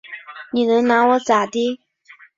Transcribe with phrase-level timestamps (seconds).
[0.51, 1.79] 你能拿我咋地？